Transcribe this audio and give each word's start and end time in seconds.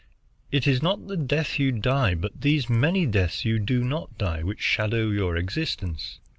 It 0.51 0.65
is 0.65 0.81
not 0.81 1.05
the 1.07 1.15
death 1.15 1.59
you 1.59 1.71
die, 1.71 2.15
but 2.15 2.41
these 2.41 2.67
many 2.67 3.05
deaths 3.05 3.45
you 3.45 3.59
do 3.59 3.83
not 3.83 4.17
die, 4.17 4.41
which 4.41 4.59
shadow 4.59 5.09
your 5.11 5.37
existence. 5.37 6.17